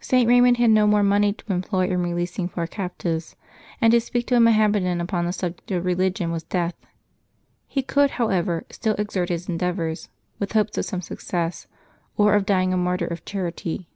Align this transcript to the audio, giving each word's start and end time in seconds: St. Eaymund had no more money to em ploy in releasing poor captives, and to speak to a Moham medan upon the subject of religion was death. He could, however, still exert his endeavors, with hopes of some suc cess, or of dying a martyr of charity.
St. 0.00 0.26
Eaymund 0.26 0.56
had 0.56 0.70
no 0.70 0.86
more 0.86 1.02
money 1.02 1.34
to 1.34 1.44
em 1.52 1.60
ploy 1.60 1.88
in 1.90 2.00
releasing 2.02 2.48
poor 2.48 2.66
captives, 2.66 3.36
and 3.82 3.92
to 3.92 4.00
speak 4.00 4.26
to 4.28 4.34
a 4.36 4.38
Moham 4.38 4.72
medan 4.72 4.98
upon 4.98 5.26
the 5.26 5.30
subject 5.34 5.70
of 5.72 5.84
religion 5.84 6.32
was 6.32 6.42
death. 6.42 6.74
He 7.66 7.82
could, 7.82 8.12
however, 8.12 8.64
still 8.70 8.94
exert 8.94 9.28
his 9.28 9.46
endeavors, 9.46 10.08
with 10.38 10.52
hopes 10.52 10.78
of 10.78 10.86
some 10.86 11.02
suc 11.02 11.20
cess, 11.20 11.66
or 12.16 12.32
of 12.34 12.46
dying 12.46 12.72
a 12.72 12.78
martyr 12.78 13.08
of 13.08 13.26
charity. 13.26 13.90